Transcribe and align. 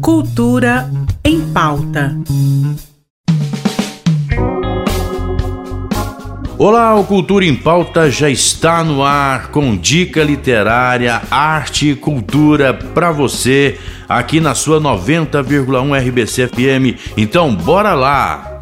Cultura 0.00 0.90
em 1.24 1.40
pauta. 1.52 2.16
Olá, 6.56 6.96
o 6.96 7.04
Cultura 7.04 7.44
em 7.44 7.54
Pauta 7.54 8.10
já 8.10 8.28
está 8.28 8.82
no 8.82 9.04
ar 9.04 9.48
com 9.52 9.76
dica 9.76 10.24
literária, 10.24 11.22
arte 11.30 11.90
e 11.90 11.94
cultura 11.94 12.74
para 12.74 13.12
você 13.12 13.78
aqui 14.08 14.40
na 14.40 14.54
sua 14.56 14.80
90,1 14.80 16.08
RBC 16.08 16.48
FM. 16.48 16.98
Então, 17.16 17.54
bora 17.54 17.94
lá! 17.94 18.60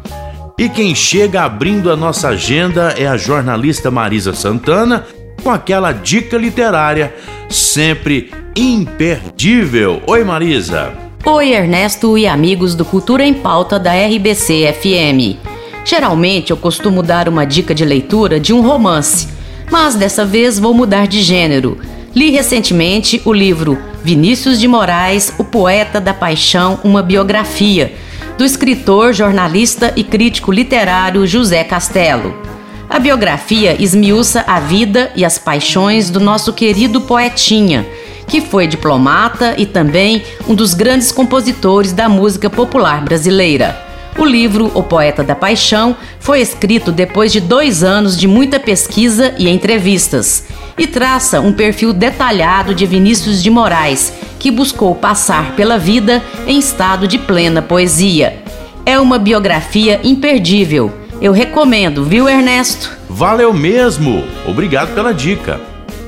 E 0.59 0.69
quem 0.69 0.93
chega 0.93 1.43
abrindo 1.43 1.91
a 1.91 1.95
nossa 1.95 2.29
agenda 2.29 2.93
é 2.97 3.07
a 3.07 3.17
jornalista 3.17 3.89
Marisa 3.89 4.33
Santana 4.33 5.05
com 5.43 5.49
aquela 5.49 5.91
dica 5.91 6.37
literária 6.37 7.15
sempre 7.49 8.31
imperdível. 8.55 10.01
Oi, 10.05 10.23
Marisa. 10.23 10.93
Oi, 11.25 11.53
Ernesto 11.53 12.17
e 12.17 12.27
amigos 12.27 12.75
do 12.75 12.85
Cultura 12.85 13.23
em 13.23 13.33
Pauta 13.33 13.79
da 13.79 13.93
RBC 13.93 14.73
FM. 14.73 15.37
Geralmente 15.85 16.51
eu 16.51 16.57
costumo 16.57 17.01
dar 17.01 17.29
uma 17.29 17.45
dica 17.45 17.73
de 17.73 17.85
leitura 17.85 18.39
de 18.39 18.53
um 18.53 18.61
romance, 18.61 19.29
mas 19.71 19.95
dessa 19.95 20.25
vez 20.25 20.59
vou 20.59 20.73
mudar 20.73 21.07
de 21.07 21.21
gênero. 21.21 21.77
Li 22.15 22.31
recentemente 22.31 23.21
o 23.25 23.31
livro 23.31 23.77
Vinícius 24.03 24.59
de 24.59 24.67
Moraes, 24.67 25.33
O 25.37 25.43
Poeta 25.43 26.01
da 26.01 26.13
Paixão, 26.13 26.79
uma 26.83 27.03
biografia, 27.03 27.93
do 28.37 28.43
escritor, 28.43 29.13
jornalista 29.13 29.93
e 29.95 30.03
crítico 30.03 30.51
literário 30.51 31.25
José 31.25 31.63
Castelo. 31.63 32.56
A 32.89 32.99
biografia 32.99 33.75
esmiuça 33.81 34.45
a 34.47 34.59
vida 34.61 35.11
e 35.15 35.25
as 35.25 35.37
paixões 35.37 36.09
do 36.09 36.21
nosso 36.21 36.53
querido 36.53 37.01
poetinha, 37.01 37.85
que 38.27 38.39
foi 38.39 38.65
diplomata 38.65 39.55
e 39.57 39.65
também 39.65 40.23
um 40.47 40.55
dos 40.55 40.73
grandes 40.73 41.11
compositores 41.11 41.91
da 41.91 42.07
música 42.07 42.49
popular 42.49 43.03
brasileira. 43.03 43.77
O 44.17 44.25
livro 44.25 44.71
O 44.73 44.81
Poeta 44.81 45.23
da 45.23 45.35
Paixão 45.35 45.95
foi 46.19 46.39
escrito 46.39 46.91
depois 46.91 47.31
de 47.31 47.39
dois 47.39 47.83
anos 47.83 48.17
de 48.17 48.27
muita 48.27 48.59
pesquisa 48.59 49.35
e 49.37 49.49
entrevistas 49.49 50.45
e 50.77 50.87
traça 50.87 51.41
um 51.41 51.51
perfil 51.51 51.91
detalhado 51.91 52.73
de 52.73 52.85
Vinícius 52.85 53.43
de 53.43 53.49
Moraes, 53.49 54.13
que 54.39 54.49
buscou 54.49 54.95
passar 54.95 55.55
pela 55.55 55.77
vida 55.77 56.23
em 56.47 56.57
estado 56.57 57.07
de 57.07 57.19
plena 57.19 57.61
poesia. 57.61 58.41
É 58.85 58.97
uma 58.99 59.19
biografia 59.19 59.99
imperdível. 60.03 61.06
Eu 61.19 61.31
recomendo, 61.31 62.03
viu, 62.05 62.29
Ernesto? 62.29 62.95
Valeu 63.09 63.51
mesmo! 63.51 64.23
Obrigado 64.45 64.93
pela 64.93 65.13
dica 65.13 65.59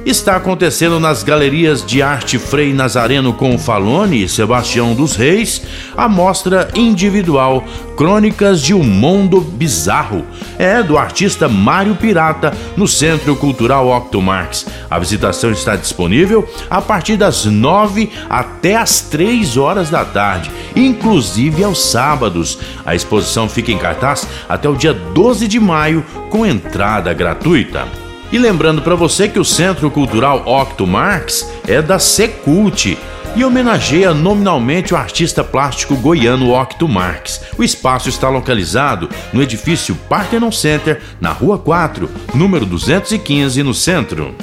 está 0.06 0.36
acontecendo 0.36 1.00
nas 1.00 1.24
galerias 1.24 1.86
de 1.86 2.02
arte 2.02 2.40
Frei 2.40 2.74
Nazareno 2.74 3.34
com 3.34 3.58
Falone 3.58 4.24
e 4.24 4.30
Sebastião 4.30 4.94
dos 4.94 5.16
Reis 5.16 5.62
a 5.96 6.08
mostra 6.08 6.70
individual 6.74 7.64
Crônicas 7.98 8.62
de 8.62 8.74
um 8.74 8.84
Mundo 8.84 9.42
Bizarro. 9.42 10.26
É 10.58 10.82
do 10.82 10.98
artista 10.98 11.50
Mário 11.50 11.96
Pirata 11.96 12.54
no 12.78 12.88
Centro 12.88 13.36
Cultural 13.36 13.90
Octomarx. 13.90 14.66
A 14.90 14.98
visitação 14.98 15.52
está 15.52 15.76
disponível 15.76 16.48
a 16.70 16.82
partir 16.82 17.18
das 17.18 17.46
9 17.46 18.10
até 18.30 18.78
as 18.78 19.02
3 19.02 19.58
horas 19.58 19.90
da 19.90 20.06
tarde, 20.06 20.50
inclusive 20.76 21.64
aos 21.64 21.84
sábados. 21.84 22.58
A 22.86 22.96
exposição 22.96 23.50
fica 23.50 23.72
em 23.72 23.78
cartaz 23.78 24.28
até 24.48 24.70
o 24.70 24.76
dia 24.76 24.94
12 24.94 25.48
de 25.48 25.60
maio 25.60 26.04
com 26.30 26.46
entrada 26.46 27.14
gratuita. 27.14 27.99
E 28.32 28.38
lembrando 28.38 28.82
para 28.84 28.94
você 28.94 29.28
que 29.28 29.40
o 29.40 29.46
Centro 29.46 29.90
Cultural 29.90 30.44
Octo 30.46 30.86
Marx 30.86 31.50
é 31.68 31.82
da 31.82 31.98
Secult 31.98 32.96
e 33.36 33.44
homenageia 33.44 34.14
nominalmente 34.14 34.94
o 34.94 34.98
artista 34.98 35.44
plástico 35.44 35.96
goiano 35.96 36.54
Octo 36.54 36.88
Marx. 36.88 37.42
O 37.58 37.64
espaço 37.64 38.08
está 38.08 38.30
localizado 38.30 39.10
no 39.34 39.42
edifício 39.42 39.96
Parthenon 40.08 40.52
Center, 40.52 41.02
na 41.20 41.32
Rua 41.32 41.58
4, 41.58 42.08
número 42.36 42.68
215, 42.68 43.64
no 43.64 43.74
centro. 43.74 44.36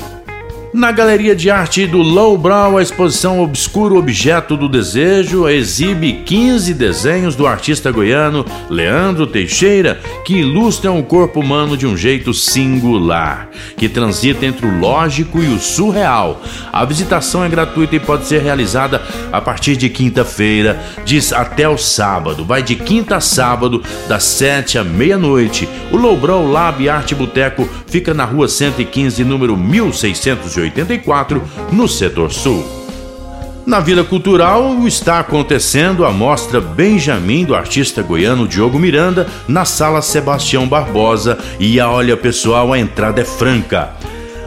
Na 0.77 0.93
Galeria 0.93 1.35
de 1.35 1.49
Arte 1.49 1.87
do 1.87 2.03
Lowbrow, 2.03 2.77
a 2.77 2.83
exposição 2.83 3.41
Obscuro 3.41 3.97
Objeto 3.97 4.59
do 4.59 4.69
Desejo 4.69 5.49
exibe 5.49 6.21
15 6.27 6.75
desenhos 6.75 7.35
do 7.35 7.47
artista 7.47 7.91
goiano 7.91 8.45
Leandro 8.69 9.27
Teixeira 9.27 9.99
que 10.27 10.35
ilustram 10.35 10.99
o 10.99 11.03
corpo 11.03 11.41
humano 11.41 11.79
de 11.79 11.87
um 11.87 11.97
jeito 11.97 12.35
singular, 12.35 13.49
que 13.79 13.89
transita 13.89 14.45
entre 14.45 14.67
o 14.67 14.79
lógico 14.79 15.43
e 15.43 15.47
o 15.47 15.59
surreal. 15.59 16.43
A 16.71 16.85
visitação 16.85 17.43
é 17.43 17.49
gratuita 17.49 17.97
e 17.97 18.01
pode 18.01 18.27
ser 18.27 18.43
realizada 18.43 19.01
a 19.33 19.41
partir 19.41 19.79
de 19.79 19.89
quinta-feira, 19.89 20.79
diz 21.07 21.33
até 21.33 21.67
o 21.67 21.79
sábado. 21.79 22.45
Vai 22.45 22.63
de 22.63 22.75
quinta 22.75 23.17
a 23.17 23.21
sábado, 23.21 23.83
das 24.07 24.25
7 24.25 24.77
à 24.77 24.85
meia-noite. 24.85 25.67
O 25.91 25.97
Lowbrow 25.97 26.47
Lab 26.47 26.87
Arte 26.87 27.15
Boteco 27.15 27.67
fica 27.87 28.13
na 28.13 28.27
rua 28.27 28.47
115, 28.47 29.25
número 29.25 29.57
1680. 29.57 30.66
1984, 30.71 31.43
no 31.73 31.89
setor 31.89 32.33
sul. 32.33 32.65
Na 33.67 33.81
vida 33.81 34.05
cultural 34.05 34.87
está 34.87 35.19
acontecendo 35.19 36.05
a 36.05 36.13
mostra 36.13 36.61
Benjamin 36.61 37.45
do 37.45 37.53
artista 37.53 38.01
goiano 38.01 38.47
Diogo 38.47 38.79
Miranda 38.79 39.27
na 39.49 39.65
sala 39.65 40.01
Sebastião 40.01 40.69
Barbosa 40.69 41.37
e 41.59 41.81
a 41.81 41.91
olha 41.91 42.17
pessoal 42.17 42.73
a 42.73 42.79
entrada 42.79 43.21
é 43.21 43.25
franca. 43.25 43.93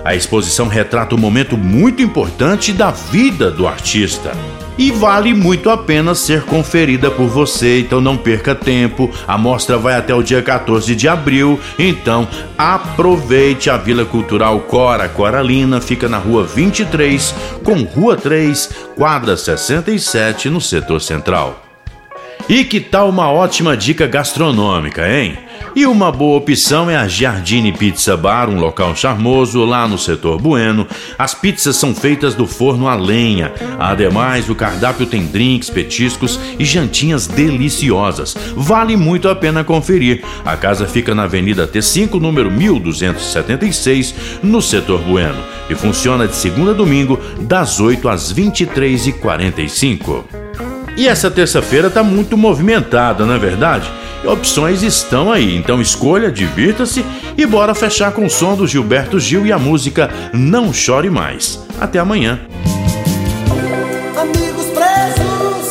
A 0.03 0.15
exposição 0.15 0.67
retrata 0.67 1.15
um 1.15 1.19
momento 1.19 1.57
muito 1.57 2.01
importante 2.01 2.71
da 2.71 2.91
vida 2.91 3.51
do 3.51 3.67
artista 3.67 4.31
e 4.79 4.91
vale 4.91 5.33
muito 5.33 5.69
a 5.69 5.77
pena 5.77 6.15
ser 6.15 6.43
conferida 6.43 7.11
por 7.11 7.27
você, 7.27 7.81
então 7.81 7.99
não 7.99 8.15
perca 8.15 8.55
tempo. 8.55 9.11
A 9.27 9.37
mostra 9.37 9.77
vai 9.77 9.93
até 9.95 10.15
o 10.15 10.23
dia 10.23 10.41
14 10.41 10.95
de 10.95 11.05
abril, 11.05 11.59
então 11.77 12.25
aproveite 12.57 13.69
a 13.69 13.75
Vila 13.75 14.05
Cultural 14.05 14.57
Cora 14.61 15.09
Coralina, 15.09 15.81
fica 15.81 16.07
na 16.07 16.17
rua 16.17 16.45
23, 16.45 17.35
com 17.61 17.83
Rua 17.83 18.15
3, 18.15 18.69
quadra 18.95 19.35
67, 19.35 20.49
no 20.49 20.61
setor 20.61 21.01
central. 21.01 21.61
E 22.47 22.63
que 22.63 22.79
tal 22.79 23.09
uma 23.09 23.29
ótima 23.29 23.75
dica 23.75 24.07
gastronômica, 24.07 25.07
hein? 25.07 25.37
E 25.75 25.85
uma 25.85 26.11
boa 26.11 26.37
opção 26.37 26.89
é 26.89 26.95
a 26.95 27.07
Giardini 27.07 27.71
Pizza 27.71 28.17
Bar, 28.17 28.49
um 28.49 28.59
local 28.59 28.95
charmoso 28.95 29.63
lá 29.63 29.87
no 29.87 29.99
setor 29.99 30.41
Bueno. 30.41 30.87
As 31.17 31.35
pizzas 31.35 31.75
são 31.75 31.93
feitas 31.93 32.33
do 32.33 32.47
forno 32.47 32.87
a 32.87 32.95
lenha. 32.95 33.53
Ademais, 33.77 34.49
o 34.49 34.55
cardápio 34.55 35.05
tem 35.05 35.27
drinks, 35.27 35.69
petiscos 35.69 36.39
e 36.57 36.65
jantinhas 36.65 37.27
deliciosas. 37.27 38.35
Vale 38.55 38.97
muito 38.97 39.29
a 39.29 39.35
pena 39.35 39.63
conferir. 39.63 40.23
A 40.43 40.57
casa 40.57 40.87
fica 40.87 41.13
na 41.13 41.23
Avenida 41.23 41.67
T5, 41.67 42.19
número 42.19 42.49
1276, 42.49 44.15
no 44.41 44.61
setor 44.61 45.01
Bueno, 45.01 45.37
e 45.69 45.75
funciona 45.75 46.27
de 46.27 46.35
segunda 46.35 46.71
a 46.71 46.73
domingo, 46.73 47.19
das 47.41 47.79
8 47.79 48.09
às 48.09 48.33
23h45. 48.33 50.23
E 50.97 51.07
essa 51.07 51.31
terça-feira 51.31 51.87
está 51.87 52.03
muito 52.03 52.35
movimentada, 52.35 53.25
não 53.25 53.33
é 53.33 53.39
verdade? 53.39 53.89
Opções 54.25 54.83
estão 54.83 55.31
aí, 55.31 55.55
então 55.55 55.81
escolha, 55.81 56.31
divirta-se 56.31 57.05
e 57.37 57.45
bora 57.45 57.73
fechar 57.73 58.11
com 58.11 58.25
o 58.25 58.29
som 58.29 58.55
do 58.55 58.67
Gilberto 58.67 59.19
Gil 59.19 59.45
e 59.45 59.51
a 59.51 59.57
música 59.57 60.09
Não 60.33 60.73
Chore 60.73 61.09
Mais. 61.09 61.59
Até 61.79 61.99
amanhã. 61.99 62.39
Amigos 64.17 64.65
presos, 64.65 65.67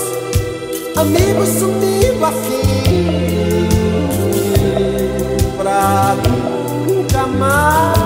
amigos 0.97 1.49
sumindo 1.51 2.25
assim, 2.25 3.69
pra 5.59 6.17
nunca 6.27 7.27
mais. 7.27 7.99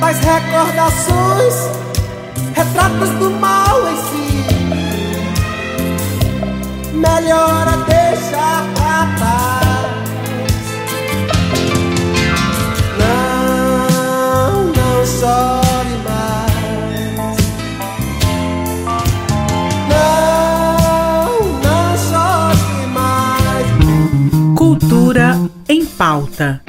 Mas 0.00 0.18
recordações, 0.18 1.70
retratos 2.54 3.10
do 3.10 3.30
mal 3.30 3.88
em 3.88 3.96
si 3.96 4.29
melhor 7.00 7.66
a 7.66 7.76
deixar 7.88 8.68
pra 8.74 9.06
trás. 9.16 9.60
Não, 12.98 14.66
não 14.66 15.06
chore 15.06 15.94
mais. 16.04 17.36
Não, 19.88 21.28
não 21.64 21.86
chore 22.10 22.86
mais. 22.92 23.66
Cultura 24.56 25.26
em 25.68 25.84
pauta. 25.86 26.60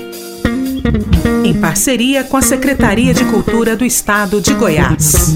Em 1.44 1.54
parceria 1.60 2.24
com 2.24 2.38
a 2.38 2.42
Secretaria 2.42 3.14
de 3.14 3.26
Cultura 3.26 3.76
do 3.76 3.84
Estado 3.84 4.40
de 4.40 4.54
Goiás. 4.54 5.36